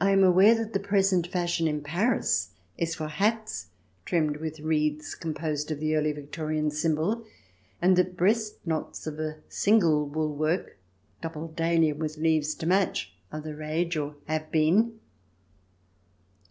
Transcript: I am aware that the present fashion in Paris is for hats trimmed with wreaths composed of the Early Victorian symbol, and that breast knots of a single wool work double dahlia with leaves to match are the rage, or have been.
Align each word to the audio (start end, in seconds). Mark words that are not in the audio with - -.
I 0.00 0.10
am 0.12 0.24
aware 0.24 0.54
that 0.54 0.72
the 0.72 0.80
present 0.80 1.26
fashion 1.26 1.68
in 1.68 1.82
Paris 1.82 2.52
is 2.78 2.94
for 2.94 3.08
hats 3.08 3.66
trimmed 4.06 4.38
with 4.38 4.60
wreaths 4.60 5.14
composed 5.14 5.70
of 5.70 5.80
the 5.80 5.96
Early 5.96 6.12
Victorian 6.12 6.70
symbol, 6.70 7.26
and 7.82 7.94
that 7.96 8.16
breast 8.16 8.56
knots 8.66 9.06
of 9.06 9.20
a 9.20 9.40
single 9.50 10.08
wool 10.08 10.34
work 10.34 10.78
double 11.20 11.48
dahlia 11.48 11.94
with 11.94 12.16
leaves 12.16 12.54
to 12.54 12.66
match 12.66 13.12
are 13.30 13.42
the 13.42 13.54
rage, 13.54 13.98
or 13.98 14.16
have 14.28 14.50
been. 14.50 14.98